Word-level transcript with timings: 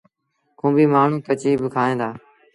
کونڀيٚ 0.59 0.91
مآڻهوٚݩ 0.93 1.25
ڪچيٚ 1.27 1.59
با 1.61 1.67
کائيٚݩ 1.75 1.99
دآ۔ 2.01 2.09